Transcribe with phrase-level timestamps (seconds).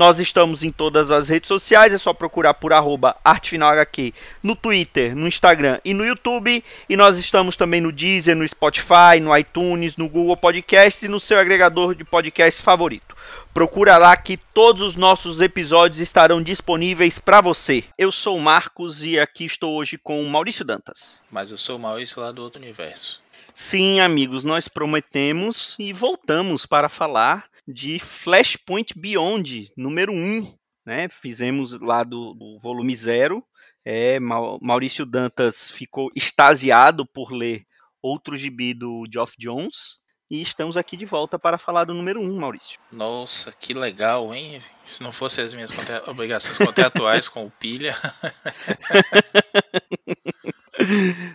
[0.00, 5.14] Nós estamos em todas as redes sociais, é só procurar por arroba ArtefinalHQ no Twitter,
[5.14, 6.64] no Instagram e no YouTube.
[6.88, 11.20] E nós estamos também no Deezer, no Spotify, no iTunes, no Google Podcasts e no
[11.20, 13.14] seu agregador de podcasts favorito.
[13.52, 17.84] Procura lá que todos os nossos episódios estarão disponíveis para você.
[17.98, 21.20] Eu sou o Marcos e aqui estou hoje com o Maurício Dantas.
[21.30, 23.20] Mas eu sou o Maurício lá do outro universo.
[23.52, 30.54] Sim, amigos, nós prometemos e voltamos para falar de Flashpoint Beyond, número 1.
[30.84, 31.08] Né?
[31.08, 33.42] Fizemos lá do, do volume 0.
[33.84, 37.64] É, Maurício Dantas ficou extasiado por ler
[38.02, 40.00] outro gibi do Geoff Jones.
[40.30, 42.78] E estamos aqui de volta para falar do número 1, Maurício.
[42.92, 44.60] Nossa, que legal, hein?
[44.84, 45.72] Se não fossem as minhas
[46.06, 47.96] obrigações contratuais com o Pilha.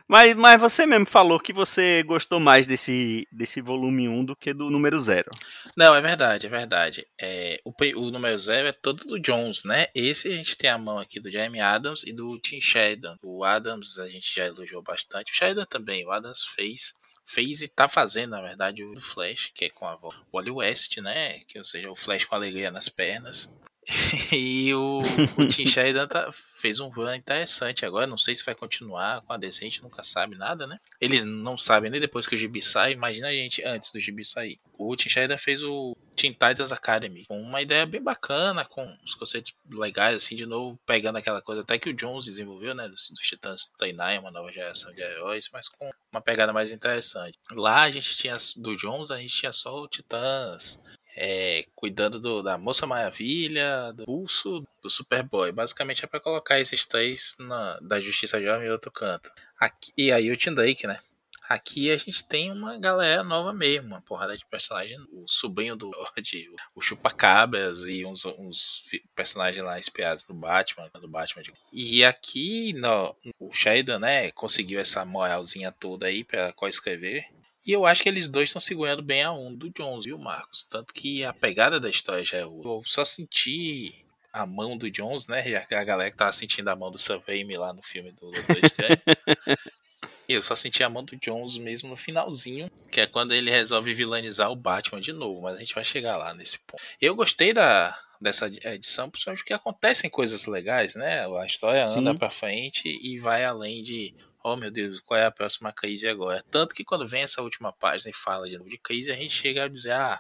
[0.08, 4.54] mas, mas você mesmo falou que você gostou mais desse, desse volume 1 do que
[4.54, 5.30] do número 0.
[5.76, 7.08] Não, é verdade, é verdade.
[7.20, 9.88] É, o, o número 0 é todo do Jones, né?
[9.94, 13.18] Esse a gente tem a mão aqui do Jamie Adams e do Tim Sheridan.
[13.22, 15.32] O Adams a gente já elogiou bastante.
[15.32, 16.94] O Sheridan também, o Adams fez
[17.26, 19.98] fez e tá fazendo, na verdade, o Flash, que é com a
[20.32, 21.40] Wally West, né?
[21.48, 23.50] Que ou seja, o Flash com alegria nas pernas.
[24.32, 25.02] e o,
[25.38, 28.08] o Tim Sheridan tá, fez um run interessante agora.
[28.08, 30.80] Não sei se vai continuar com a DC, a gente nunca sabe nada, né?
[31.00, 32.94] Eles não sabem nem depois que o Gibi sai.
[32.94, 34.60] Imagina a gente antes do Gibi sair.
[34.74, 39.14] O Tim Sheridan fez o Teen Titans Academy com uma ideia bem bacana, com os
[39.14, 42.88] conceitos legais, assim, de novo pegando aquela coisa até que o Jones desenvolveu, né?
[42.88, 47.38] Dos, dos Titãs Tainai, uma nova geração de heróis, mas com uma pegada mais interessante.
[47.52, 50.80] Lá a gente tinha, do Jones, a gente tinha só o Titãs
[51.16, 55.52] é, cuidando do, da Moça Maravilha, do Pulso, do Superboy.
[55.52, 59.32] Basicamente é para colocar esses três na, da Justiça Jovem em outro canto.
[59.60, 61.00] Aqui, e aí o Tim Drake, né?
[61.48, 65.00] Aqui a gente tem uma galera nova mesmo, uma porrada de personagens.
[65.12, 68.84] O sobrinho do Lorde, o Chupacabras e uns, uns
[69.16, 71.44] personagens lá inspirados do Batman, do Batman.
[71.72, 77.28] E aqui no, o Sheridan, né, conseguiu essa moralzinha toda aí para co-escrever.
[77.66, 80.64] E eu acho que eles dois estão segurando bem a um do Jones, viu, Marcos?
[80.64, 85.28] Tanto que a pegada da história já é Eu só senti a mão do Jones,
[85.28, 85.44] né?
[85.48, 88.32] E a galera que tava sentindo a mão do Sam Raimi lá no filme do
[88.32, 88.98] Doutor Estranho.
[90.30, 93.94] eu só senti a mão do Jones mesmo no finalzinho, que é quando ele resolve
[93.94, 96.84] vilanizar o Batman de novo, mas a gente vai chegar lá nesse ponto.
[97.02, 101.26] Eu gostei da, dessa edição, principalmente porque acontecem coisas legais, né?
[101.26, 104.14] A história anda pra frente e vai além de
[104.46, 106.44] oh meu Deus, qual é a próxima crise agora?
[106.52, 109.34] Tanto que quando vem essa última página e fala de novo de crise, a gente
[109.34, 110.20] chega a dizer, ah,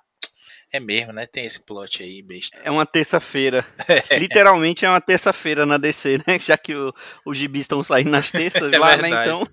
[0.72, 1.28] é mesmo, né?
[1.28, 2.59] Tem esse plot aí, besta.
[2.64, 3.64] É uma terça-feira.
[4.19, 6.40] Literalmente é uma terça-feira na DC, né?
[6.41, 6.91] Já que o,
[7.24, 9.09] os gibis estão saindo nas terças é lá, né?
[9.09, 9.44] Então.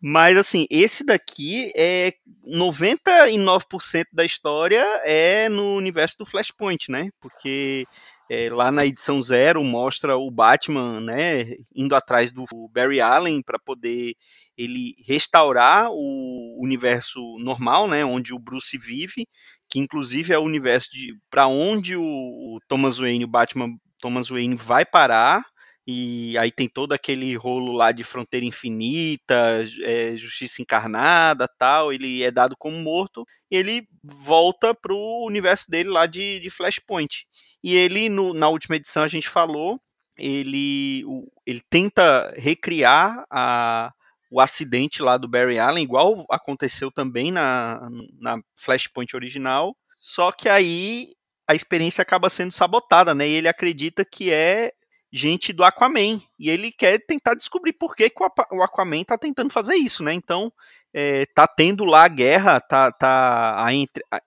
[0.00, 2.14] Mas assim, esse daqui é
[2.46, 7.10] 99% da história é no universo do Flashpoint, né?
[7.20, 7.86] Porque
[8.30, 11.44] é, lá na edição zero mostra o Batman, né,
[11.74, 14.14] indo atrás do Barry Allen para poder
[14.56, 19.26] ele restaurar o universo normal, né, onde o Bruce vive,
[19.70, 23.68] que inclusive é o universo de para onde o, o Thomas Wayne, o Batman
[24.00, 25.42] Thomas Wayne vai parar.
[25.86, 31.92] E aí tem todo aquele rolo lá de fronteira infinita, é, justiça encarnada, tal.
[31.92, 37.24] Ele é dado como morto e ele volta pro universo dele lá de, de Flashpoint.
[37.62, 39.80] E ele, no, na última edição, a gente falou,
[40.18, 43.92] ele, o, ele tenta recriar a,
[44.30, 47.88] o acidente lá do Barry Allen, igual aconteceu também na,
[48.18, 51.12] na Flashpoint original, só que aí
[51.48, 53.28] a experiência acaba sendo sabotada, né?
[53.28, 54.72] E ele acredita que é
[55.12, 56.20] gente do Aquaman.
[56.38, 58.22] E ele quer tentar descobrir por que, que
[58.52, 60.12] o Aquaman tá tentando fazer isso, né?
[60.12, 60.52] Então,
[60.92, 63.66] é, tá tendo lá a guerra, tá, tá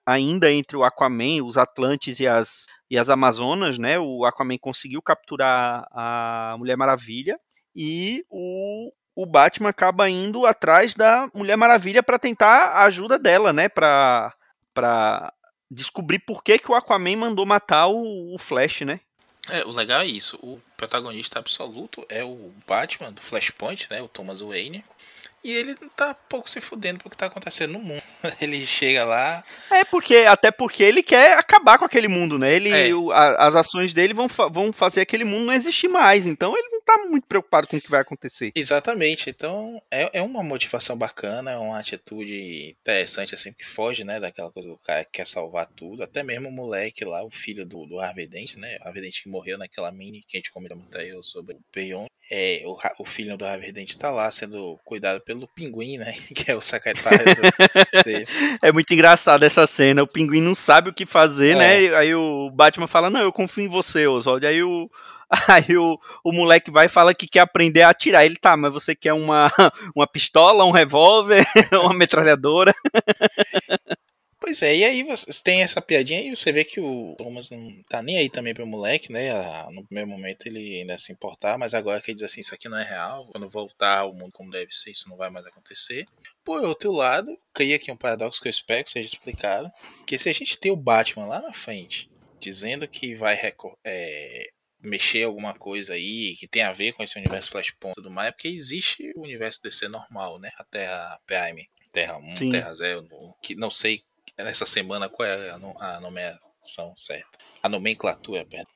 [0.06, 3.98] ainda entre o Aquaman, os Atlantes e as, e as Amazonas, né?
[3.98, 7.38] O Aquaman conseguiu capturar a Mulher Maravilha
[7.74, 13.52] e o, o Batman acaba indo atrás da Mulher Maravilha para tentar a ajuda dela,
[13.52, 13.68] né?
[13.68, 14.32] Para
[15.70, 19.00] descobrir por que, que o Aquaman mandou matar o, o Flash, né?
[19.48, 20.36] É, o legal é isso.
[20.42, 24.02] O protagonista absoluto é o Batman do Flashpoint, né?
[24.02, 24.84] O Thomas Wayne.
[25.42, 28.02] E ele tá pouco se fudendo porque tá acontecendo no mundo.
[28.40, 29.42] Ele chega lá.
[29.70, 32.54] É, porque, até porque ele quer acabar com aquele mundo, né?
[32.54, 32.94] Ele, é.
[32.94, 36.26] o, a, as ações dele vão, fa vão fazer aquele mundo não existir mais.
[36.26, 38.50] Então ele não tá muito preocupado com o que vai acontecer.
[38.54, 39.30] Exatamente.
[39.30, 44.20] Então é, é uma motivação bacana, é uma atitude interessante, assim, que foge, né?
[44.20, 46.02] Daquela coisa do cara que quer salvar tudo.
[46.02, 48.78] Até mesmo o moleque lá, o filho do, do Arvedente, né?
[48.84, 52.06] O Arvedente que morreu naquela mini que a gente comentou eu sobre o Peion.
[52.32, 56.14] É, o, o filho do Arvedente tá lá sendo cuidado pelo pinguim, né?
[56.32, 57.24] Que é o secretário
[58.04, 58.26] dele.
[58.62, 60.04] É muito engraçado essa cena.
[60.04, 61.84] O pinguim não sabe o que fazer, né?
[61.84, 61.88] é.
[61.88, 61.96] né?
[61.96, 64.46] Aí o Batman fala: Não, eu confio em você, Oswald.
[64.46, 64.88] Aí o.
[65.46, 68.24] Aí o, o moleque vai e fala que quer aprender a atirar.
[68.24, 69.48] Ele tá, mas você quer uma,
[69.94, 72.74] uma pistola, um revólver, uma metralhadora?
[74.50, 77.80] Pois é, e aí você tem essa piadinha e você vê que o Thomas não
[77.84, 79.30] tá nem aí também pro moleque, né?
[79.70, 82.68] No primeiro momento ele ainda se importar, mas agora que ele diz assim, isso aqui
[82.68, 86.04] não é real, quando voltar ao mundo como deve ser, isso não vai mais acontecer.
[86.44, 89.70] Por outro lado, cria aqui um paradoxo que eu espero que seja explicado,
[90.04, 92.10] que se a gente tem o Batman lá na frente,
[92.40, 93.38] dizendo que vai
[93.84, 94.50] é,
[94.82, 98.30] mexer alguma coisa aí que tem a ver com esse universo Flashpoint e tudo mais,
[98.30, 100.50] é porque existe o universo DC normal, né?
[100.58, 102.50] A Terra Prime, Terra 1, Sim.
[102.50, 103.06] Terra 0,
[103.40, 104.02] que não sei
[104.44, 107.38] nessa semana qual é a, nomeação certa.
[107.62, 108.72] A nomenclatura, perdão.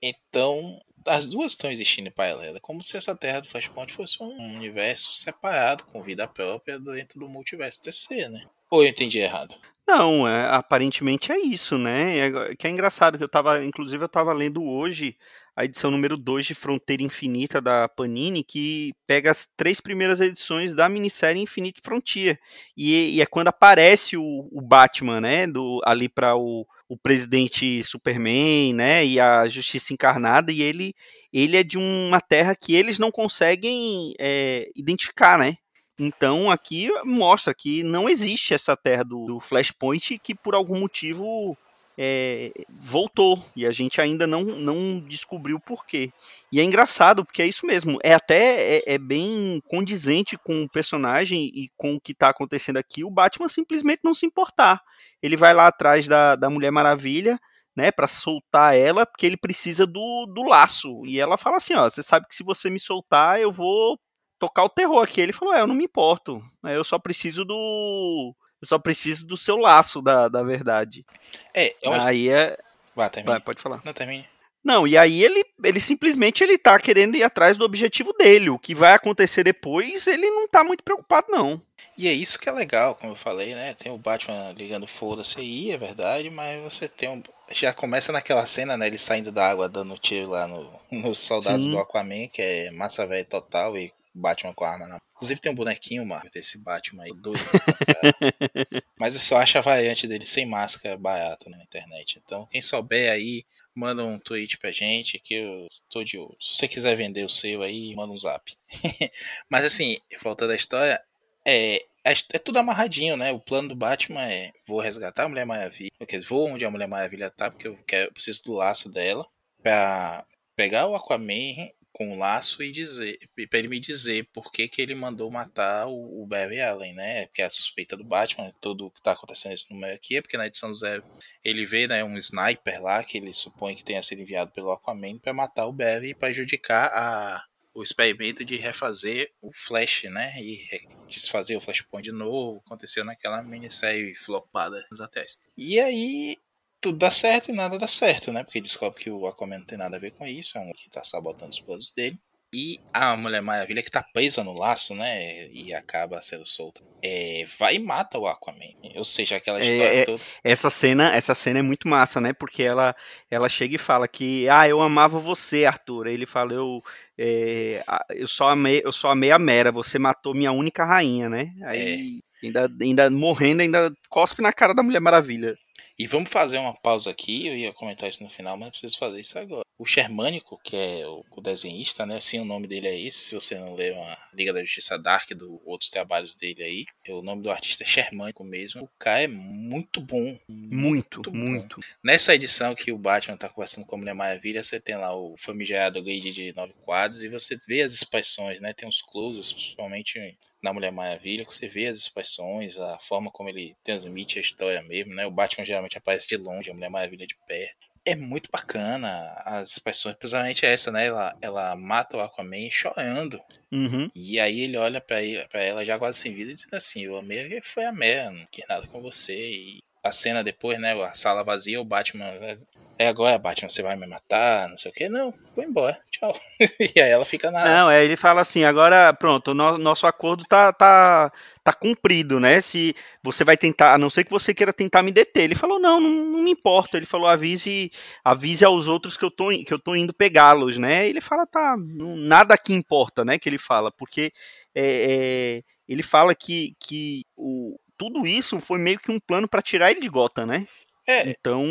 [0.00, 2.56] Então, as duas estão existindo em paralelo.
[2.56, 7.20] É como se essa Terra do Flashpoint fosse um universo separado, com vida própria, dentro
[7.20, 8.44] do multiverso DC, né?
[8.70, 9.54] Ou eu entendi errado?
[9.86, 12.18] Não, é, aparentemente é isso, né?
[12.18, 15.16] É, que é engraçado que eu tava, inclusive eu tava lendo hoje
[15.54, 20.74] a edição número 2 de Fronteira Infinita da Panini, que pega as três primeiras edições
[20.74, 22.38] da minissérie Infinite Frontier.
[22.76, 25.46] E, e é quando aparece o, o, Batman, né?
[25.46, 29.04] Do, ali para o, o presidente Superman, né?
[29.04, 30.94] E a Justiça Encarnada, e ele,
[31.30, 35.56] ele é de uma terra que eles não conseguem é, identificar, né?
[35.98, 41.56] Então aqui mostra que não existe essa terra do, do Flashpoint que por algum motivo
[41.98, 46.12] é, voltou e a gente ainda não, não descobriu por quê.
[46.50, 50.68] E é engraçado, porque é isso mesmo, é até é, é bem condizente com o
[50.68, 54.80] personagem e com o que está acontecendo aqui, o Batman simplesmente não se importar.
[55.22, 57.38] Ele vai lá atrás da, da Mulher Maravilha,
[57.74, 61.02] né, para soltar ela, porque ele precisa do, do laço.
[61.06, 63.98] E ela fala assim, ó, você sabe que se você me soltar, eu vou
[64.38, 65.20] tocar o terror aqui.
[65.20, 69.36] Ele falou, é, eu não me importo, eu só preciso do eu só preciso do
[69.36, 71.04] seu laço da, da verdade.
[71.52, 72.06] É, eu acho...
[72.06, 72.56] Aí é.
[72.94, 73.82] Vai, Vai, pode falar.
[73.84, 74.26] Não, termine.
[74.62, 78.50] Não, e aí ele, ele simplesmente ele tá querendo ir atrás do objetivo dele.
[78.50, 81.60] O que vai acontecer depois, ele não tá muito preocupado, não.
[81.98, 83.74] E é isso que é legal, como eu falei, né?
[83.74, 87.22] Tem o Batman ligando foda-se aí, é verdade, mas você tem um.
[87.50, 88.86] Já começa naquela cena, né?
[88.86, 91.72] Ele saindo da água, dando tiro lá no, nos soldados Sim.
[91.72, 95.52] do Aquaman, que é massa velha total e Batman com a arma na Inclusive tem
[95.52, 97.38] um bonequinho, mano, desse Batman aí, doido.
[98.98, 102.20] Mas eu só acho a variante dele sem máscara barata na internet.
[102.24, 103.44] Então, quem souber aí,
[103.74, 106.36] manda um tweet pra gente que eu tô de olho.
[106.40, 108.52] Se você quiser vender o seu aí, manda um zap.
[109.48, 111.00] Mas assim, voltando à história,
[111.44, 113.30] é, é, é, tudo amarradinho, né?
[113.30, 115.90] O plano do Batman é: vou resgatar a Mulher Maravilha.
[116.00, 118.90] Quer dizer, vou onde a Mulher Maravilha tá, porque eu, quero, eu preciso do laço
[118.90, 119.26] dela.
[119.62, 123.18] Pra pegar o Aquaman com o laço e dizer
[123.48, 127.26] para ele me dizer por que, que ele mandou matar o, o Barry Allen, né?
[127.28, 130.36] Que é a suspeita do Batman, tudo que tá acontecendo nesse número aqui é porque
[130.36, 131.02] na edição zero
[131.44, 135.18] ele vê, né, um sniper lá que ele supõe que tenha sido enviado pelo Aquaman
[135.18, 137.44] para matar o Barry e prejudicar a
[137.74, 140.34] o experimento de refazer o Flash, né?
[140.38, 140.60] E
[141.08, 145.38] desfazer o Flashpoint de novo, aconteceu naquela minissérie flopada nos atrás.
[145.56, 146.36] E aí
[146.82, 148.42] tudo dá certo e nada dá certo, né?
[148.42, 150.90] Porque descobre que o Aquaman não tem nada a ver com isso, é um que
[150.90, 152.18] tá sabotando os planos dele.
[152.54, 155.48] E a Mulher Maravilha, que tá presa no laço, né?
[155.48, 156.82] E acaba sendo solta.
[157.02, 158.74] É, vai e mata o Aquaman.
[158.94, 160.22] Ou seja, aquela é, história é, toda.
[160.44, 162.34] Essa cena, essa cena é muito massa, né?
[162.34, 162.94] Porque ela,
[163.30, 166.08] ela chega e fala que, ah, eu amava você, Arthur.
[166.08, 166.82] Aí ele fala, eu,
[167.16, 171.54] é, eu, só amei, eu só amei a Mera, você matou minha única rainha, né?
[171.64, 172.46] Aí é.
[172.46, 175.56] ainda, ainda morrendo, ainda cospe na cara da Mulher Maravilha.
[175.98, 179.20] E vamos fazer uma pausa aqui, eu ia comentar isso no final, mas preciso fazer
[179.20, 179.64] isso agora.
[179.78, 182.20] O Shermânico, que é o, desenhista, né?
[182.20, 183.18] Sim, o nome dele é esse.
[183.18, 187.20] Se você não leu a Liga da Justiça Dark, do outros trabalhos dele aí, o
[187.20, 188.84] nome do artista é Shermânico mesmo.
[188.84, 190.38] O cara é muito bom.
[190.48, 191.30] Muito, muito.
[191.32, 191.80] muito.
[192.02, 195.34] Nessa edição que o Batman tá conversando com a Mulher Maravilha, você tem lá o
[195.36, 198.72] famigerado grid de nove quadros e você vê as expressões, né?
[198.72, 203.48] Tem uns closes, principalmente na Mulher Maravilha, que você vê as expressões, a forma como
[203.48, 205.26] ele transmite a história mesmo, né?
[205.26, 207.90] O Batman geralmente aparece de longe, a Mulher Maravilha de perto.
[208.04, 209.32] é muito bacana.
[209.44, 211.06] As pessoas, principalmente essa, né?
[211.06, 213.40] Ela, ela mata o Aquaman chorando.
[213.70, 214.10] Uhum.
[214.14, 215.16] E aí ele olha pra,
[215.50, 218.46] pra ela já quase sem vida e diz assim: Eu amei foi a Mera, não
[218.50, 219.34] quis nada com você.
[219.34, 220.92] E a cena depois, né?
[221.02, 222.58] A sala vazia, o Batman né,
[222.98, 225.08] é agora, Batman, você vai me matar, não sei o que.
[225.08, 226.38] Não, vou embora, tchau.
[226.94, 227.64] e aí ela fica na.
[227.64, 231.32] Não, é, ele fala assim, agora, pronto, no, nosso acordo tá, tá,
[231.64, 232.60] tá cumprido, né?
[232.60, 235.44] Se você vai tentar, a não ser que você queira tentar me deter.
[235.44, 236.96] Ele falou, não, não, não me importa.
[236.96, 237.90] Ele falou, avise,
[238.24, 241.08] avise aos outros que eu tô, que eu tô indo pegá-los, né?
[241.08, 243.38] Ele fala, tá, nada aqui importa, né?
[243.38, 244.32] Que ele fala, porque
[244.74, 249.62] é, é, ele fala que, que o, tudo isso foi meio que um plano para
[249.62, 250.66] tirar ele de Gotham, né?
[251.06, 251.30] É.
[251.30, 251.62] Então,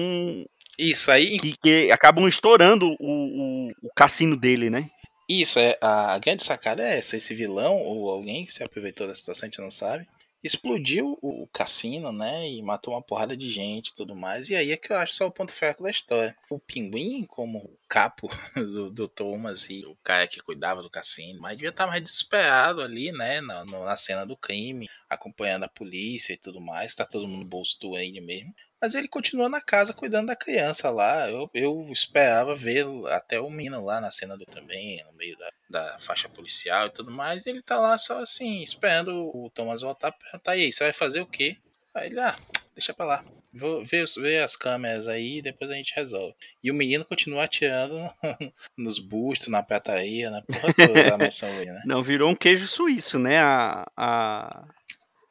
[0.79, 1.37] isso aí.
[1.37, 4.89] Que, que acabam estourando o, o, o, cassino dele, né?
[5.27, 9.15] Isso, é, a grande sacada é essa: esse vilão ou alguém que se aproveitou da
[9.15, 10.07] situação, a gente não sabe,
[10.43, 12.49] explodiu o cassino, né?
[12.49, 14.49] E matou uma porrada de gente e tudo mais.
[14.49, 16.35] E aí é que eu acho só o ponto fraco da história.
[16.49, 21.39] O pinguim, como o capo do, do Thomas e o cara que cuidava do cassino,
[21.41, 23.41] mas devia estar mais desesperado ali, né?
[23.41, 26.95] Na, na cena do crime, acompanhando a polícia e tudo mais.
[26.95, 28.53] Tá todo mundo no bolso do Wayne mesmo.
[28.81, 31.29] Mas ele continua na casa cuidando da criança lá.
[31.29, 35.49] Eu, eu esperava ver até o menino lá na cena do também, no meio da,
[35.71, 37.45] da faixa policial e tudo mais.
[37.45, 40.93] ele tá lá só assim, esperando o Thomas voltar pra perguntar: e aí, você vai
[40.93, 41.57] fazer o quê?
[41.93, 42.35] Aí ele, ah,
[42.75, 43.25] deixa pra lá.
[43.53, 46.33] Vou ver, ver as câmeras aí e depois a gente resolve.
[46.63, 48.09] E o menino continua atirando
[48.77, 51.81] nos bustos, na prataria, na porra toda da mansão, né?
[51.85, 53.39] Não, virou um queijo suíço, né?
[53.39, 54.65] A, a,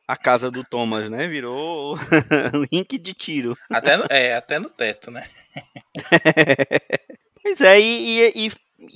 [0.06, 1.28] a casa do Thomas, né?
[1.28, 1.96] Virou
[2.54, 3.56] um rink de tiro.
[3.70, 5.26] Até no, é, até no teto, né?
[7.42, 8.50] pois é, e, e, e,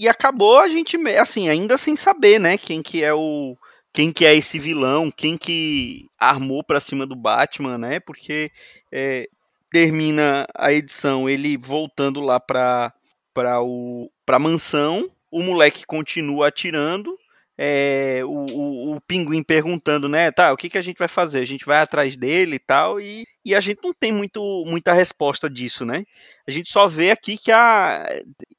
[0.08, 2.56] acabou a gente, assim, ainda sem saber, né?
[2.58, 3.56] Quem que é o.
[3.92, 8.00] Quem que é esse vilão, quem que armou pra cima do Batman, né?
[8.00, 8.50] Porque
[8.90, 9.28] é,
[9.70, 12.92] termina a edição ele voltando lá pra,
[13.32, 17.16] pra, o, pra mansão, o moleque continua atirando,
[17.58, 21.40] é, o, o, o, pinguim perguntando, né, tá, o que, que a gente vai fazer?
[21.40, 24.92] A gente vai atrás dele e tal, e, e a gente não tem muito, muita
[24.92, 26.04] resposta disso, né?
[26.46, 28.06] A gente só vê aqui que a,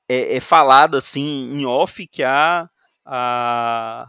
[0.07, 2.69] é, é falado assim em off que a,
[3.05, 4.07] a,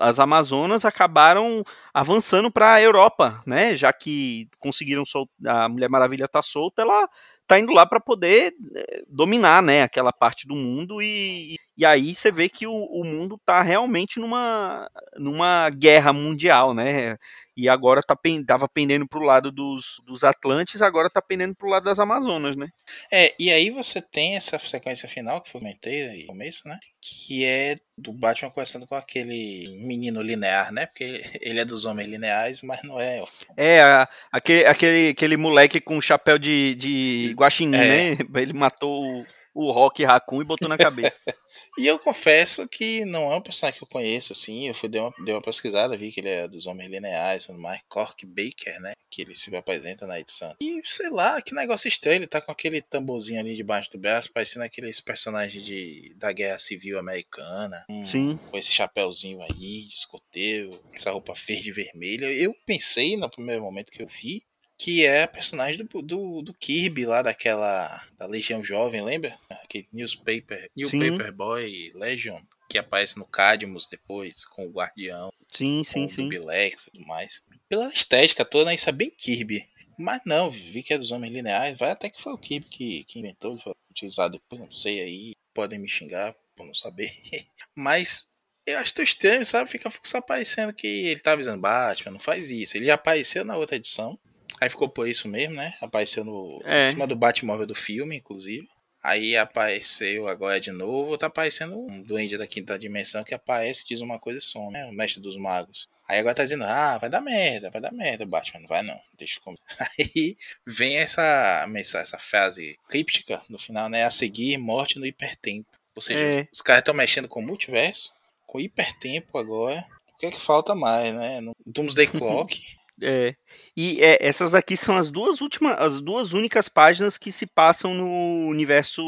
[0.00, 1.62] as Amazonas acabaram
[1.94, 3.74] avançando para a Europa, né?
[3.76, 7.08] Já que conseguiram soltar, a Mulher Maravilha tá solta, ela
[7.46, 12.14] tá indo lá para poder eh, dominar, né, aquela parte do mundo e, e aí
[12.14, 17.16] você vê que o, o mundo tá realmente numa, numa guerra mundial, né,
[17.56, 18.16] e agora tá,
[18.46, 22.68] tava pendendo pro lado dos, dos Atlantes, agora tá pendendo pro lado das Amazonas, né.
[23.10, 27.44] É, e aí você tem essa sequência final que eu comentei no começo, né, que
[27.44, 32.08] é do Batman conversando com aquele menino linear, né, porque ele, ele é dos homens
[32.08, 33.22] lineares, mas não é.
[33.56, 38.14] É, a, aquele, aquele, aquele moleque com chapéu de, de guaxinim, é.
[38.14, 41.18] né, ele matou o o Rock Raccoon e botou na cabeça.
[41.78, 44.68] e eu confesso que não é um personagem que eu conheço, assim.
[44.68, 47.58] Eu fui dei uma, dei uma pesquisada, vi que ele é dos Homens Lineares, tudo
[47.58, 47.80] mais.
[47.88, 48.92] Cork Baker, né?
[49.10, 50.54] Que ele se apresenta na edição.
[50.60, 52.16] E sei lá, que negócio estranho.
[52.16, 56.58] Ele tá com aquele tamborzinho ali debaixo do braço, parecendo aqueles personagens de, da Guerra
[56.58, 57.86] Civil Americana.
[58.04, 58.38] Sim.
[58.50, 62.30] Com esse chapéuzinho aí, de escoteiro, essa roupa verde e vermelha.
[62.30, 64.42] Eu pensei no primeiro momento que eu vi
[64.78, 69.38] que é a personagem do, do, do, Kirby lá daquela da Legião Jovem, lembra?
[69.48, 76.04] Aquele newspaper, Newspaper Boy Legion que aparece no Cadmus depois com o Guardião, sim, sim,
[76.04, 77.42] com sim, o Bilex e tudo mais.
[77.68, 79.66] Pela estética toda, né, isso é bem Kirby.
[79.98, 83.04] Mas não, vi que é dos homens lineares, vai até que foi o Kirby que,
[83.04, 87.12] que inventou, foi utilizado depois, não sei aí, podem me xingar por não saber.
[87.74, 88.26] Mas
[88.66, 89.70] eu acho tão estranho, sabe?
[89.70, 92.76] Fica só aparecendo que ele tá avisando Batman, não faz isso.
[92.76, 94.18] Ele já apareceu na outra edição,
[94.60, 95.74] Aí ficou por isso mesmo, né?
[95.80, 96.86] Apareceu no, é.
[96.86, 98.66] em cima do Batmóvel do filme, inclusive.
[99.02, 103.88] Aí apareceu agora de novo, tá aparecendo um duende da quinta dimensão que aparece e
[103.88, 104.84] diz uma coisa só, né?
[104.86, 105.88] O mestre dos magos.
[106.08, 108.60] Aí agora tá dizendo, ah, vai dar merda, vai dar merda, Batman.
[108.60, 110.36] Não vai não, deixa eu Aí
[110.66, 114.04] vem essa, essa frase críptica no final, né?
[114.04, 115.68] A seguir, morte no hipertempo.
[115.94, 116.48] Ou seja, é.
[116.52, 118.12] os, caras estão mexendo com o multiverso,
[118.46, 119.86] com hipertempo agora.
[120.14, 121.40] O que é que falta mais, né?
[121.40, 122.60] No Doomsday Clock.
[123.02, 123.34] É.
[123.76, 127.92] E é, essas aqui são as duas últimas, as duas únicas páginas que se passam
[127.92, 129.02] no universo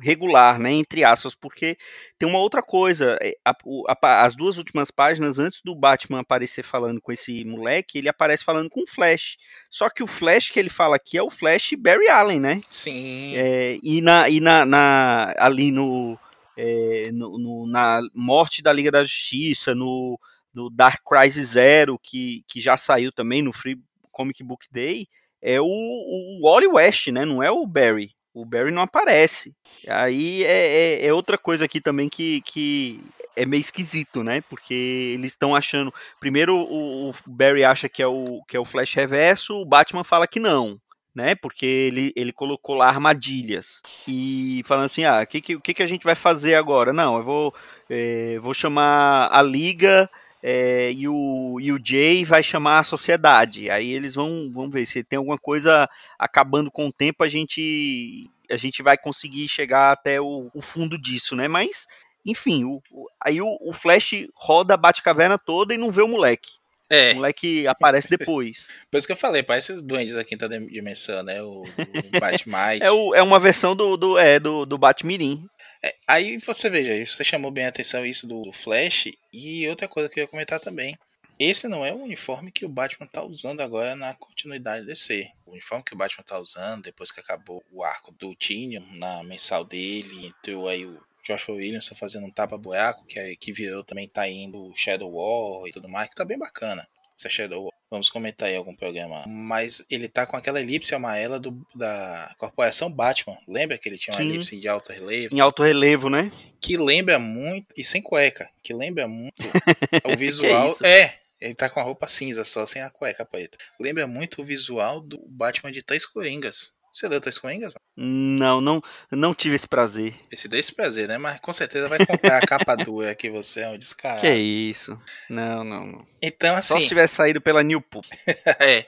[0.00, 0.72] regular, né?
[0.72, 1.76] Entre aspas, porque
[2.18, 3.18] tem uma outra coisa.
[3.20, 3.54] É, a,
[3.88, 8.44] a, as duas últimas páginas, antes do Batman aparecer falando com esse moleque, ele aparece
[8.44, 9.36] falando com o Flash.
[9.68, 12.60] Só que o Flash que ele fala aqui é o Flash Barry Allen, né?
[12.70, 13.36] Sim.
[13.36, 16.18] É, e na, e na, na ali no,
[16.56, 20.18] é, no, no, na morte da Liga da Justiça, no
[20.52, 23.78] do Dark Crisis Zero, que, que já saiu também no Free
[24.10, 25.06] Comic Book Day,
[25.40, 27.24] é o, o Wally West, né?
[27.24, 28.10] Não é o Barry.
[28.34, 29.54] O Barry não aparece.
[29.88, 33.00] Aí é, é, é outra coisa aqui também que, que
[33.34, 34.40] é meio esquisito, né?
[34.42, 35.92] Porque eles estão achando.
[36.20, 40.04] Primeiro o, o, Barry acha que é o, que é o Flash Reverso, o Batman
[40.04, 40.80] fala que não.
[41.14, 45.82] Né, porque ele, ele colocou lá armadilhas e falando assim, ah, o que, que, que
[45.82, 46.92] a gente vai fazer agora?
[46.92, 47.54] Não, eu vou,
[47.90, 50.08] é, vou chamar a liga
[50.42, 53.70] é, e, o, e o Jay vai chamar a sociedade.
[53.70, 58.30] Aí eles vão, vão ver se tem alguma coisa acabando com o tempo, a gente
[58.50, 61.48] a gente vai conseguir chegar até o, o fundo disso, né?
[61.48, 61.86] Mas
[62.24, 66.08] enfim, o, o, aí o, o, Flash roda a Batcaverna toda e não vê o
[66.08, 66.50] moleque.
[66.90, 67.12] É.
[67.12, 68.66] O moleque aparece depois.
[68.90, 71.42] Por isso que eu falei, parece os duendes da quinta dimensão, né?
[71.42, 72.82] O, o Batmite.
[72.82, 75.46] é, é uma versão do, do, é, do, do Batmirim.
[75.82, 79.12] É, aí você veja, você chamou bem a atenção isso do Flash.
[79.32, 80.98] E outra coisa que eu ia comentar também.
[81.38, 85.30] Esse não é o uniforme que o Batman tá usando agora na continuidade DC.
[85.46, 89.22] O uniforme que o Batman tá usando, depois que acabou o arco do Tinion na
[89.22, 94.08] mensal dele, entrou aí o Joshua Williamson fazendo um tapa-buraco, que, é, que virou também
[94.08, 96.88] tá indo Shadow War e tudo mais, que tá bem bacana.
[97.16, 97.72] Essa Shadow.
[97.90, 99.24] Vamos comentar aí algum programa.
[99.26, 103.38] Mas ele tá com aquela elipse amarela do, da Corporação Batman.
[103.48, 104.28] Lembra que ele tinha uma Sim.
[104.28, 105.34] elipse de alto relevo?
[105.34, 106.30] Em alto relevo, né?
[106.60, 107.74] Que lembra muito.
[107.76, 108.50] E sem cueca.
[108.62, 109.42] Que lembra muito
[110.04, 110.76] o visual.
[110.82, 113.56] é, ele tá com a roupa cinza só, sem a cueca preta.
[113.80, 116.72] Lembra muito o visual do Batman de Três Coringas.
[116.98, 117.72] Você leu Três Coringas?
[117.96, 120.16] Não, não, não tive esse prazer.
[120.32, 121.16] Esse desse prazer, né?
[121.16, 124.22] Mas com certeza vai comprar a capa dura que você é um descarado.
[124.22, 125.00] Que isso?
[125.30, 126.06] Não, não, não.
[126.20, 126.74] Então, assim.
[126.74, 128.04] Só se tivesse saído pela New Pulp.
[128.58, 128.84] é.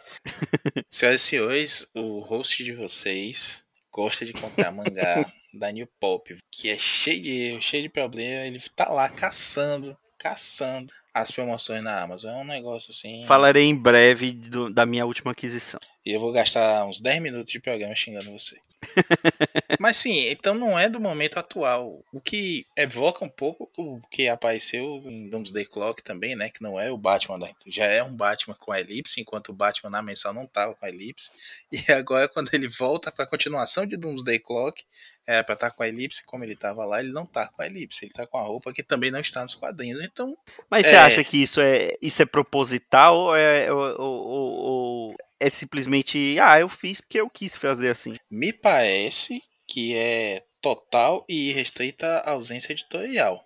[0.91, 3.63] Senhoras e senhores, o host de vocês
[3.93, 8.45] gosta de comprar mangá da New Pop, que é cheio de erro, cheio de problema.
[8.45, 12.31] Ele tá lá caçando, caçando as promoções na Amazon.
[12.33, 13.25] É um negócio assim.
[13.27, 15.81] Falarei em breve do, da minha última aquisição.
[16.05, 18.57] E eu vou gastar uns 10 minutos de programa xingando você.
[19.79, 22.03] Mas sim, então não é do momento atual.
[22.13, 26.51] O que evoca um pouco o que apareceu em Doomsday Clock também, né?
[26.51, 27.51] Que não é o Batman da.
[27.67, 30.87] Já é um Batman com a elipse, enquanto o Batman na mensal não tava com
[30.87, 31.31] a elipse.
[31.71, 34.85] E agora, quando ele volta para a continuação de Doomsday Clock,
[35.31, 37.63] é para estar tá com a elipse, como ele estava lá, ele não tá com
[37.63, 40.01] a elipse, ele tá com a roupa que também não está nos quadrinhos.
[40.03, 40.37] Então.
[40.71, 40.91] Mas é...
[40.91, 46.37] você acha que isso é, isso é proposital ou é, ou, ou, ou é simplesmente,
[46.41, 48.17] ah, eu fiz porque eu quis fazer assim?
[48.31, 53.43] Me parece que é total e restrita ausência editorial.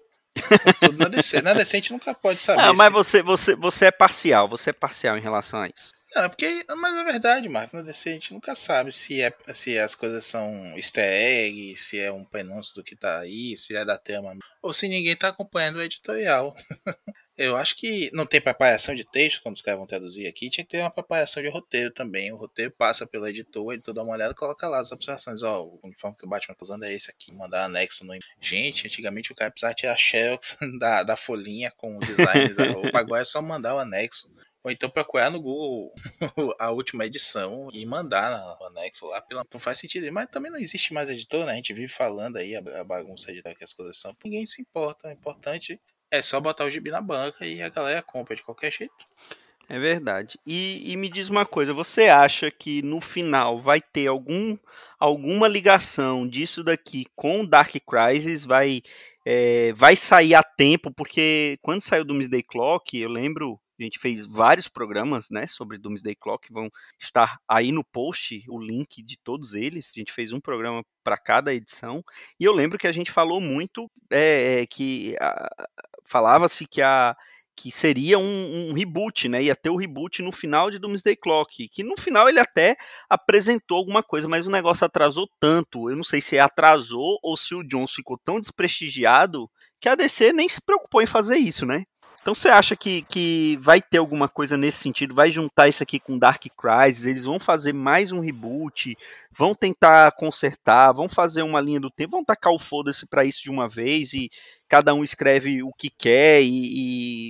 [0.81, 1.41] Tudo na DC.
[1.43, 2.63] Na DC a gente nunca pode saber.
[2.63, 2.93] Ah, mas se...
[2.93, 5.93] você, você, você é parcial, você é parcial em relação a isso.
[6.15, 7.77] Não, porque, mas é verdade, Marco.
[7.77, 11.99] Na DC a gente nunca sabe se, é, se as coisas são easter egg, se
[11.99, 15.29] é um prenúncio do que tá aí, se é da tema, ou se ninguém tá
[15.29, 16.55] acompanhando o editorial.
[17.37, 20.65] Eu acho que não tem preparação de texto quando os caras vão traduzir aqui, tinha
[20.65, 22.33] que ter uma preparação de roteiro também.
[22.33, 25.43] O roteiro passa pelo editor, ele dá uma olhada e coloca lá as observações.
[25.43, 28.15] Ó, oh, o uniforme que o Batman tá usando é esse aqui, mandar anexo no.
[28.41, 33.01] Gente, antigamente o cara precisava tirar xerox da, da folhinha com o design da roupa,
[33.01, 34.33] agora é só mandar o anexo.
[34.65, 35.93] Ou então procurar no Google
[36.59, 39.21] a última edição e mandar o anexo lá.
[39.21, 39.45] Pela...
[39.53, 40.11] Não faz sentido.
[40.11, 41.53] Mas também não existe mais editor, né?
[41.53, 44.17] A gente vive falando aí a, a bagunça de que as coisas são.
[44.25, 45.09] Ninguém se importa.
[45.09, 45.79] O importante
[46.11, 49.05] é só botar o gibi na banca e a galera compra de qualquer jeito.
[49.69, 50.39] É verdade.
[50.47, 54.57] E, e, me diz uma coisa, você acha que no final vai ter algum,
[54.99, 58.45] alguma ligação disso daqui com Dark Crisis?
[58.45, 58.83] Vai,
[59.27, 60.93] é, vai sair a tempo?
[60.93, 65.79] Porque quando saiu do Doomsday Clock, eu lembro, a gente fez vários programas né, sobre
[65.79, 69.93] Doomsday Clock, vão estar aí no post o link de todos eles.
[69.95, 72.05] A gente fez um programa para cada edição.
[72.39, 75.17] E eu lembro que a gente falou muito é, que
[76.05, 77.17] falava-se que a
[77.57, 79.43] que seria um, um, reboot, né?
[79.45, 82.77] Ia ter o reboot no final de Doomsday Clock, que no final ele até
[83.09, 85.89] apresentou alguma coisa, mas o negócio atrasou tanto.
[85.89, 89.49] Eu não sei se atrasou ou se o Jones ficou tão desprestigiado
[89.81, 91.85] que a DC nem se preocupou em fazer isso, né?
[92.25, 95.15] Então você acha que, que vai ter alguma coisa nesse sentido?
[95.15, 97.05] Vai juntar isso aqui com Dark Crisis?
[97.05, 98.97] Eles vão fazer mais um reboot?
[99.31, 100.91] Vão tentar consertar?
[100.93, 102.13] Vão fazer uma linha do tempo?
[102.13, 104.31] Vão tacar o foda-se pra isso de uma vez e
[104.67, 106.47] cada um escreve o que quer e,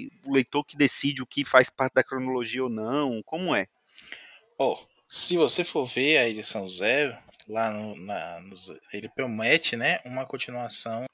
[0.05, 3.21] e, o leitor que decide o que faz parte da cronologia ou não?
[3.25, 3.67] Como é?
[4.57, 4.79] Oh,
[5.09, 10.25] se você for ver a edição zero, lá no, na, nos, ele promete né, uma
[10.25, 11.05] continuação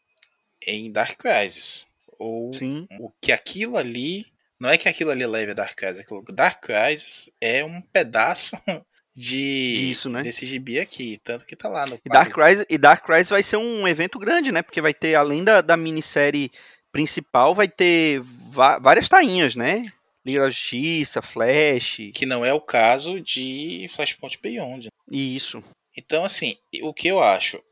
[0.66, 1.88] em Dark Crisis
[2.21, 2.87] ou Sim.
[3.01, 4.27] o que aquilo ali.
[4.61, 6.05] Não é que aquilo ali leve a Dark Crisis,
[6.35, 8.59] Dark Crisis é um pedaço
[9.17, 10.23] de Isso, né?
[10.23, 13.43] desse gibi aqui, tanto que tá lá no e Dark Crisis E Dark Crisis vai
[13.43, 14.61] ser um evento grande, né?
[14.61, 16.53] Porque vai ter, além da, da minissérie
[16.93, 19.83] principal, vai ter várias tainhas, né?
[20.27, 22.11] Liga da Justiça, Flash.
[22.15, 24.89] Que não é o caso de Flashpoint Beyond.
[25.11, 25.65] Isso.
[25.97, 27.63] Então, assim, o que eu acho?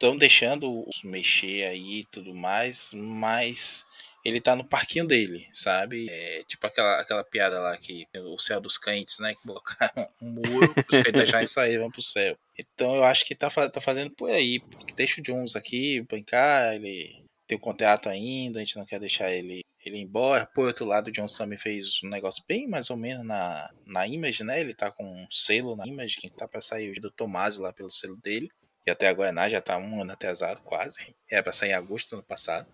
[0.00, 3.84] Estão é, deixando mexer aí e tudo mais, mas
[4.24, 6.08] ele tá no parquinho dele, sabe?
[6.08, 9.34] É, tipo aquela, aquela piada lá que o céu dos cães, né?
[9.34, 12.34] Que colocaram um muro, os cães acharem isso aí, vão pro céu.
[12.58, 14.62] Então eu acho que tá, tá fazendo por aí.
[14.96, 19.30] Deixa o Jones aqui brincar, ele tem o contrato ainda, a gente não quer deixar
[19.30, 20.46] ele, ele embora.
[20.46, 24.06] Por outro lado, o Jones também fez um negócio bem mais ou menos na, na
[24.06, 24.60] Image, né?
[24.60, 27.90] Ele tá com um selo na Image, que tá pra sair do Tomás lá pelo
[27.90, 28.50] selo dele.
[28.86, 31.14] E até agora né, já tá um ano atrasado, quase.
[31.30, 32.66] Era pra sair em agosto do ano passado.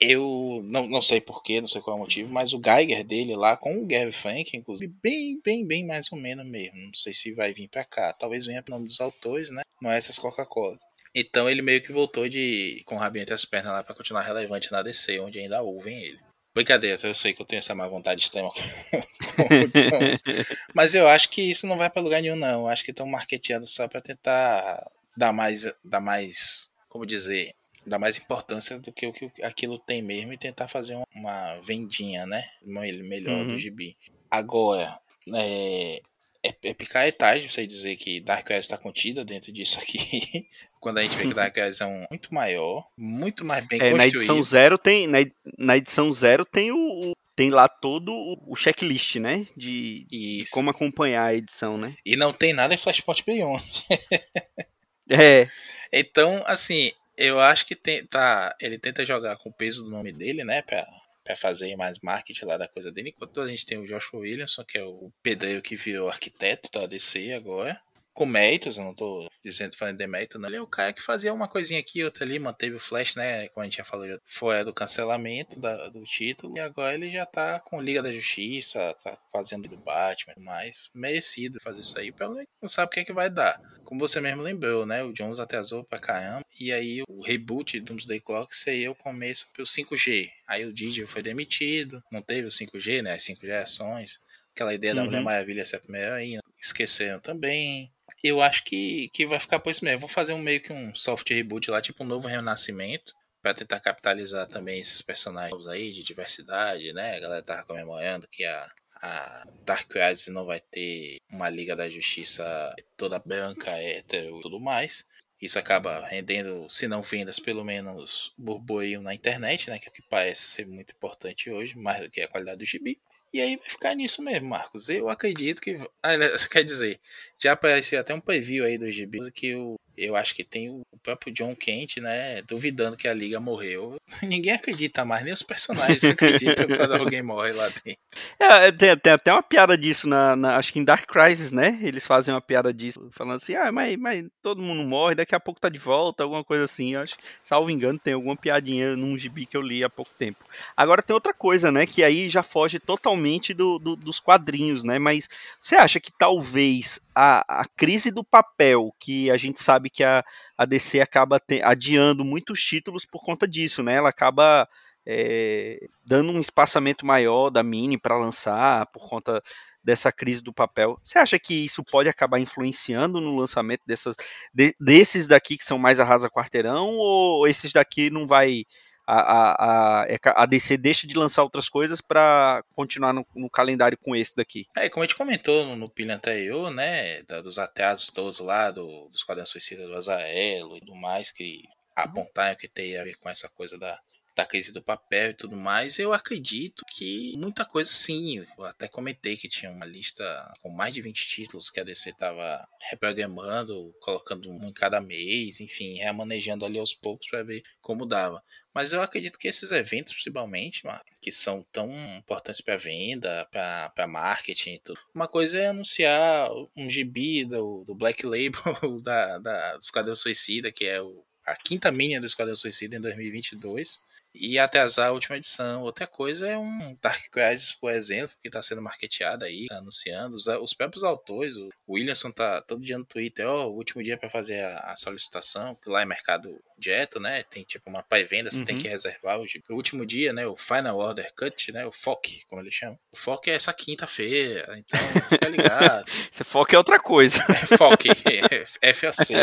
[0.00, 3.36] Eu não, não sei porquê, não sei qual é o motivo, mas o Geiger dele
[3.36, 6.78] lá com o Gary Frank, inclusive, bem, bem, bem mais ou menos mesmo.
[6.78, 8.12] Não sei se vai vir pra cá.
[8.14, 9.60] Talvez venha pro nome dos autores, né?
[9.80, 10.78] Não é essas Coca-Cola.
[11.14, 14.22] Então ele meio que voltou de com o rabinho entre as pernas lá para continuar
[14.22, 16.18] relevante na DC, onde ainda ouvem ele.
[16.54, 18.60] Brincadeira, eu sei que eu tenho essa má vontade extrema com,
[20.74, 22.62] mas eu acho que isso não vai para lugar nenhum não.
[22.62, 24.84] Eu acho que estão marketeando só para tentar
[25.20, 27.54] dar mais, dar mais, como dizer,
[27.86, 32.26] dar mais importância do que o que aquilo tem mesmo e tentar fazer uma vendinha,
[32.26, 32.42] né?
[32.64, 33.48] Melhor uhum.
[33.48, 33.98] do gibi.
[34.30, 34.98] Agora,
[35.34, 36.00] é,
[36.42, 40.48] é, é picar etage você dizer que Dark Eyes está contida dentro disso aqui.
[40.80, 43.90] Quando a gente vê que Dark Eyes é um muito maior, muito mais bem é,
[43.90, 43.98] construído.
[43.98, 45.18] Na edição zero tem, na,
[45.58, 48.10] na edição zero tem o, o tem lá todo
[48.46, 49.46] o checklist, né?
[49.54, 51.94] De, de, como acompanhar a edição, né?
[52.04, 53.62] E não tem nada em Flashpoint Beyond.
[55.10, 55.48] é.
[55.92, 60.12] Então, assim, eu acho que tem, tá, ele tenta jogar com o peso do nome
[60.12, 60.86] dele, né, pra,
[61.24, 63.10] pra fazer mais marketing lá da coisa dele.
[63.10, 66.86] Enquanto a gente tem o Joshua Williamson, que é o pedreiro que virou arquiteto da
[66.86, 67.80] DC agora
[68.20, 70.46] com méritos, eu não tô dizendo falando de mérito, não.
[70.50, 73.48] Ele é o cara que fazia uma coisinha aqui, outra ali, manteve o Flash, né?
[73.48, 77.24] Como a gente já falou, foi do cancelamento da, do título, e agora ele já
[77.24, 80.90] tá com Liga da Justiça, tá fazendo do Batman e mais.
[80.94, 83.58] Merecido fazer isso aí, pelo não sabe o que é que vai dar.
[83.84, 85.02] Como você mesmo lembrou, né?
[85.02, 89.48] O Jones atrasou pra caramba, e aí o reboot do Doomsday Clock seria o começo
[89.54, 90.30] pro 5G.
[90.46, 93.14] Aí o Didi foi demitido, não teve o 5G, né?
[93.14, 94.20] As 5 gerações.
[94.54, 95.06] Aquela ideia da uhum.
[95.06, 97.90] Mulher Maravilha ser a primeira aí, esqueceram também
[98.22, 100.00] eu acho que, que vai ficar por isso mesmo.
[100.00, 103.80] Vou fazer um meio que um soft reboot lá, tipo um novo renascimento, para tentar
[103.80, 107.16] capitalizar também esses personagens aí de diversidade, né?
[107.16, 108.70] A galera tava comemorando que a,
[109.02, 114.60] a Dark Crisis não vai ter uma Liga da Justiça toda branca, hétero e tudo
[114.60, 115.06] mais.
[115.40, 119.78] Isso acaba rendendo, se não vendas, pelo menos burburinho na internet, né?
[119.78, 123.00] Que é parece ser muito importante hoje, mais do que a qualidade do gibi.
[123.32, 124.90] E aí vai ficar nisso mesmo, Marcos.
[124.90, 125.78] Eu acredito que.
[126.02, 126.10] Ah,
[126.50, 127.00] quer dizer,
[127.42, 130.82] já apareceu até um preview aí do GB que eu, eu acho que tem o
[131.02, 132.42] próprio John Kent, né?
[132.42, 133.96] Duvidando que a liga morreu.
[134.22, 138.00] Ninguém acredita mais, nem os personagens acreditam quando alguém morre lá dentro.
[138.38, 141.78] É, tem, tem, até uma piada disso na, na, Acho que em Dark Crisis, né?
[141.82, 145.40] Eles fazem uma piada disso, falando assim: ah, mas, mas todo mundo morre, daqui a
[145.40, 146.94] pouco tá de volta, alguma coisa assim.
[146.94, 150.44] Eu acho salvo engano, tem alguma piadinha num gibi que eu li há pouco tempo.
[150.76, 151.86] Agora tem outra coisa, né?
[151.86, 154.98] Que aí já foge totalmente do, do dos quadrinhos, né?
[154.98, 160.02] Mas você acha que talvez a, a crise do papel, que a gente sabe que
[160.02, 160.24] a,
[160.56, 163.96] a DC acaba te, adiando muitos títulos por conta disso, né?
[163.96, 164.66] Ela acaba
[165.06, 169.42] é, dando um espaçamento maior da Mini para lançar por conta
[169.84, 170.98] dessa crise do papel.
[171.02, 174.16] Você acha que isso pode acabar influenciando no lançamento dessas,
[174.54, 178.64] de, desses daqui que são mais arrasa quarteirão ou esses daqui não vai
[179.06, 183.98] a, a, é a, DC deixa de lançar outras coisas para continuar no, no, calendário
[183.98, 184.66] com esse daqui.
[184.76, 188.70] É, como a gente comentou no, no pilha anterior, né, da, dos atrasos todos lá,
[188.70, 191.62] do, dos quadrinhos suicidas do Azarelo e do mais, que
[191.94, 193.98] apontaram que tem a ver com essa coisa da,
[194.40, 198.38] da crise do papel e tudo mais, eu acredito que muita coisa sim.
[198.56, 200.24] Eu até comentei que tinha uma lista
[200.62, 205.60] com mais de 20 títulos que a DC estava reprogramando, colocando um em cada mês,
[205.60, 208.42] enfim, remanejando ali aos poucos para ver como dava.
[208.74, 210.82] Mas eu acredito que esses eventos, principalmente,
[211.20, 215.00] que são tão importantes para venda, para marketing e tudo.
[215.14, 220.70] Uma coisa é anunciar um gibi do, do Black Label da, da, do Esquadrão Suicida,
[220.70, 223.98] que é o, a quinta minha do Esquadrão Suicida em 2022
[224.34, 225.82] e atrasar a última edição.
[225.82, 230.36] Outra coisa é um Dark Crisis, por exemplo, que está sendo marketeado aí, tá anunciando.
[230.36, 234.02] Os, os, próprios autores, o Williamson tá todo dia no Twitter, ó, oh, o último
[234.02, 237.42] dia para fazer a, a, solicitação, que lá é mercado direto, né?
[237.42, 238.64] Tem tipo uma pré-venda, você uhum.
[238.64, 240.46] tem que reservar o, o, último dia, né?
[240.46, 241.84] O Final Order Cut, né?
[241.84, 242.98] O FOC, como ele chama.
[243.12, 246.04] O FOC é essa quinta-feira, então fica ligado.
[246.32, 247.38] Esse FOC é outra coisa.
[247.48, 248.08] É FOC,
[248.94, 249.34] FOC.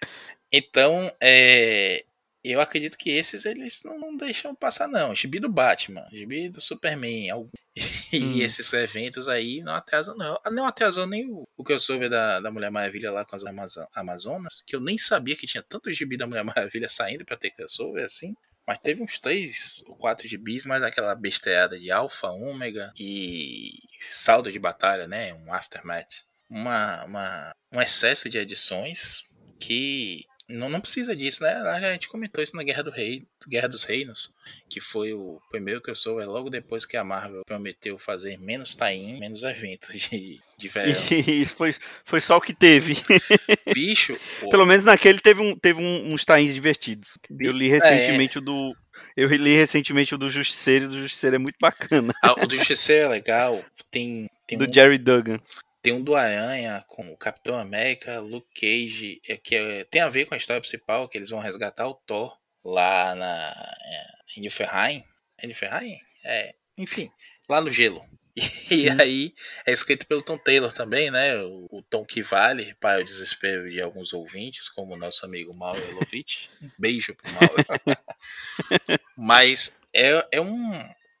[0.51, 2.05] então, é,
[2.43, 5.13] eu acredito que esses eles não, não deixam passar, não.
[5.13, 7.49] Gibi do Batman, gibi do Superman, algum...
[8.11, 8.41] e hum.
[8.41, 10.39] esses eventos aí não atrasam, não.
[10.51, 13.45] Não atrasou nem o, o que eu soube da, da Mulher Maravilha lá com as
[13.45, 17.37] Amazon, Amazonas, que eu nem sabia que tinha tanto gibi da Mulher Maravilha saindo pra
[17.37, 18.33] ter crossover assim.
[18.67, 24.51] Mas teve uns três ou quatro gibis, mas aquela besteirada de Alpha, Ômega e saldo
[24.51, 25.33] de batalha, né?
[25.33, 26.23] Um Aftermath.
[26.49, 29.23] Uma, uma, um excesso de edições
[29.59, 31.53] que não, não precisa disso, né?
[31.53, 34.33] A gente comentou isso na Guerra do Rei, Guerra dos Reinos,
[34.69, 38.37] que foi o primeiro que eu sou, é logo depois que a Marvel prometeu fazer
[38.37, 41.01] menos tie menos eventos de, de verão.
[41.27, 41.73] Isso foi,
[42.03, 42.95] foi só o que teve.
[43.73, 44.17] Bicho.
[44.49, 47.17] Pelo menos naquele teve, um, teve um, uns tains divertidos.
[47.39, 48.39] Eu li recentemente é.
[48.39, 48.75] o do.
[49.15, 52.13] Eu li recentemente o do Justiceiro, e o do Justiceiro é muito bacana.
[52.21, 53.63] Ah, o do Justiceiro é legal.
[53.89, 54.73] Tem, tem do um...
[54.73, 55.39] Jerry Duggan.
[55.81, 60.09] Tem um do Aranha com o Capitão América, Luke Cage, é, que é, tem a
[60.09, 64.41] ver com a história principal, que eles vão resgatar o Thor lá na é, em
[64.41, 65.03] Niflheim.
[65.37, 65.97] É Niflheim?
[66.23, 67.11] É, enfim,
[67.49, 68.05] lá no gelo.
[68.71, 69.33] E, aí
[69.65, 71.37] é escrito pelo Tom Taylor também, né?
[71.43, 75.53] O, o, Tom que vale para o desespero de alguns ouvintes, como o nosso amigo
[75.53, 76.47] Mauro Elovitch.
[76.61, 77.55] Um beijo pro Mauro.
[79.17, 80.71] Mas é, é um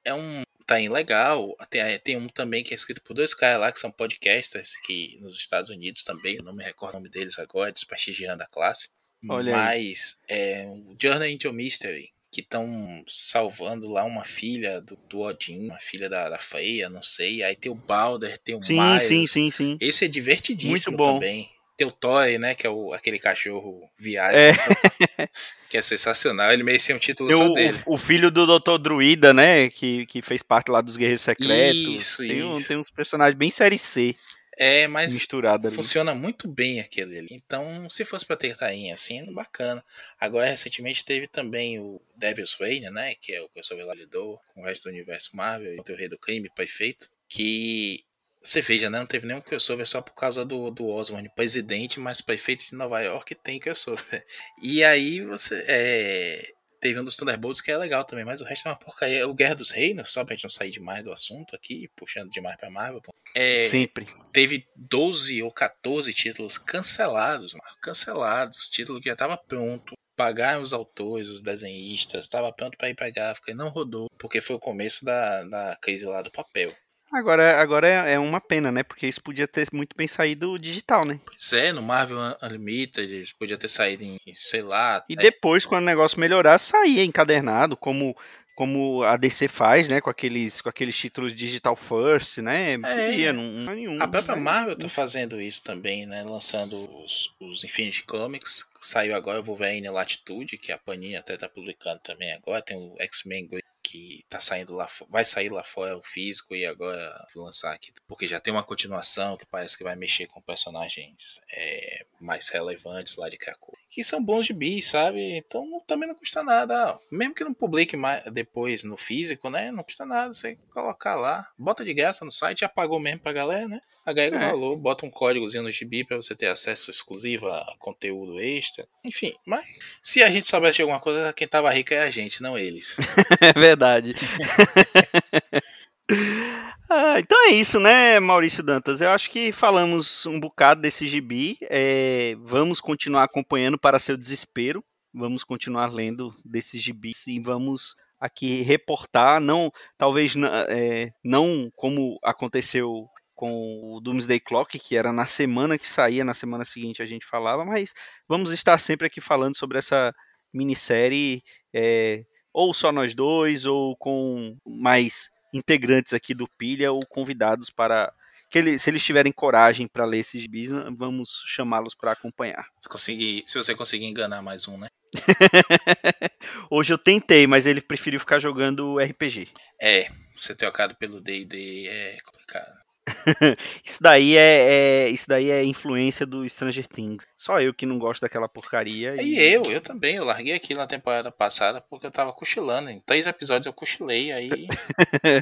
[0.05, 1.55] é um tá em legal.
[1.69, 5.17] Tem, tem um também que é escrito por dois caras lá que são podcasters, que
[5.19, 8.89] nos Estados Unidos também, não me recordo o nome deles agora, desprestigiando a classe.
[9.29, 10.37] Olha Mas aí.
[10.37, 15.79] é o Journey into Mystery, que estão salvando lá uma filha do, do Odin, uma
[15.79, 17.43] filha da, da Freya, não sei.
[17.43, 19.03] Aí tem o Balder, tem o sim, Miles.
[19.03, 19.77] Sim, sim, sim.
[19.79, 21.13] Esse é divertidíssimo Muito bom.
[21.15, 21.49] também
[21.81, 22.53] tem o Toy, né?
[22.53, 24.39] Que é o, aquele cachorro viagem.
[24.39, 25.29] É.
[25.71, 26.51] Que é sensacional.
[26.51, 27.79] Ele merecia um título tem só o, dele.
[27.85, 28.77] O, filho do Dr.
[28.77, 29.69] Druida, né?
[29.69, 31.77] Que, que fez parte lá dos Guerreiros Secretos.
[31.77, 32.47] Isso, tem, isso.
[32.49, 34.13] Um, tem uns personagens bem série C.
[34.57, 37.29] É, mas misturado funciona muito bem aquele ali.
[37.31, 39.81] Então, se fosse pra ter tainha assim, é bacana.
[40.19, 43.15] Agora, recentemente teve também o Devil's Reign, né?
[43.15, 46.17] Que é o que eu lidou com o resto do universo Marvel, o Rei do
[46.17, 47.09] Crime, perfeito.
[47.29, 48.03] Que
[48.41, 48.99] você veja, né?
[48.99, 53.01] Não teve nenhum crossover só por causa do, do Osborne, presidente, mas prefeito de Nova
[53.01, 54.25] York tem crossover.
[54.61, 55.63] E aí você.
[55.67, 59.27] É, teve um dos Thunderbolts que é legal também, mas o resto é uma porcaria.
[59.27, 62.57] O Guerra dos Reinos, só pra gente não sair demais do assunto aqui, puxando demais
[62.57, 63.01] pra Marvel.
[63.35, 64.07] É, Sempre.
[64.33, 68.69] Teve 12 ou 14 títulos cancelados, mano, cancelados.
[68.69, 69.93] Título que já tava pronto.
[70.15, 74.41] Pagaram os autores, os desenhistas, estava pronto para ir pra gráfica e não rodou, porque
[74.41, 76.75] foi o começo da, da crise lá do papel.
[77.11, 78.83] Agora, agora é, é, uma pena, né?
[78.83, 81.19] Porque isso podia ter muito bem saído digital, né?
[81.25, 85.03] Pois é, no Marvel Unlimited, isso podia ter saído em, sei lá.
[85.09, 88.15] E depois, quando o negócio melhorar, saía encadernado, como
[88.53, 93.33] como a DC faz, né, com aqueles, com aqueles títulos Digital First, né, podia, é,
[93.33, 93.99] não, não é nenhum.
[93.99, 94.41] A própria né?
[94.41, 99.89] Marvel tá fazendo isso também, né, lançando os, os Infinity Comics, saiu agora o Wolverine
[99.89, 103.47] Latitude, que a Panini até tá publicando também agora, tem o X-Men
[103.83, 107.91] que tá saindo lá, vai sair lá fora o físico e agora vou lançar aqui,
[108.07, 113.15] porque já tem uma continuação que parece que vai mexer com personagens é, mais relevantes
[113.15, 115.37] lá de Krakow, que são bons de bis, sabe?
[115.37, 119.71] Então também não custa nada, mesmo que não publique mais depois no físico, né?
[119.71, 123.33] Não custa nada você colocar lá, bota de graça no site, já pagou mesmo pra
[123.33, 123.81] galera, né?
[124.03, 124.39] Agrega é.
[124.39, 128.87] o valor, bota um códigozinho no gibi para você ter acesso exclusivo a conteúdo extra.
[129.03, 129.65] Enfim, mas
[130.01, 132.97] se a gente soubesse de alguma coisa, quem tava rico é a gente, não eles.
[133.39, 133.70] é verdade.
[136.89, 139.01] ah, então é isso, né, Maurício Dantas?
[139.01, 141.57] Eu acho que falamos um bocado desse gibi.
[141.63, 144.83] É, vamos continuar acompanhando para seu desespero.
[145.13, 150.35] Vamos continuar lendo desses gibis e vamos aqui reportar, não talvez
[150.69, 156.35] é, não como aconteceu com o Doomsday Clock, que era na semana que saía, na
[156.35, 157.91] semana seguinte a gente falava, mas
[158.29, 160.13] vamos estar sempre aqui falando sobre essa
[160.53, 161.41] minissérie,
[161.73, 168.11] é, ou só nós dois, ou com mais integrantes aqui do Pilha, ou convidados para
[168.51, 172.67] que eles, se eles tiverem coragem para ler esses bis, vamos chamá-los para acompanhar.
[172.81, 174.89] Se, conseguir, se você conseguir enganar mais um, né?
[176.69, 179.47] Hoje eu tentei, mas ele preferiu ficar jogando RPG.
[179.81, 182.80] É, ser trocado pelo D&D é complicado.
[183.83, 187.25] isso daí é, é, isso daí é influência do Stranger Things.
[187.35, 189.21] Só eu que não gosto daquela porcaria.
[189.21, 190.15] E, e eu, eu também.
[190.15, 192.89] Eu larguei aquilo na temporada passada porque eu tava cochilando.
[192.89, 194.67] Em três episódios eu cochilei, aí.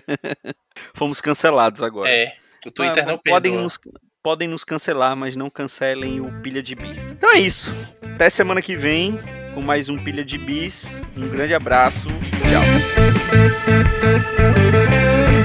[0.96, 2.10] Fomos cancelados agora.
[2.10, 2.36] É.
[2.66, 3.80] O Twitter não podem nos,
[4.22, 7.00] podem nos cancelar, mas não cancelem o Pilha de Bis.
[7.00, 7.74] Então é isso.
[8.16, 9.18] Até semana que vem
[9.54, 11.02] com mais um Pilha de Bis.
[11.16, 12.10] Um grande abraço.
[12.50, 12.62] Tchau.